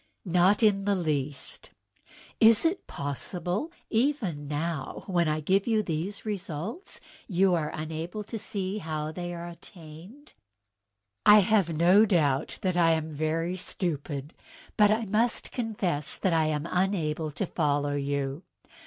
"Not 0.25 0.63
in 0.63 0.85
the 0.85 0.95
least. 0.95 1.69
Is 2.39 2.65
it 2.65 2.87
possible 2.87 3.67
that 3.67 3.75
even 3.91 4.47
now, 4.47 5.03
when 5.05 5.27
I 5.27 5.41
give 5.41 5.67
you 5.67 5.83
these 5.83 6.25
results, 6.25 6.99
you 7.27 7.53
are 7.53 7.69
unable 7.71 8.23
to 8.23 8.39
see 8.39 8.79
how 8.79 9.11
they 9.11 9.31
are 9.31 9.47
attained?"" 9.47 10.33
I 11.37 11.41
have 11.41 11.69
no 11.77 12.07
doubt 12.07 12.57
that 12.63 12.77
I 12.77 12.93
am 12.93 13.13
very 13.13 13.55
stupid; 13.55 14.33
but 14.75 14.89
I 14.89 15.05
must 15.05 15.51
confess 15.51 16.17
that 16.17 16.33
I 16.33 16.47
am 16.47 16.67
unable 16.71 17.29
to 17.29 17.45
follow 17.45 17.93
you. 17.93 18.41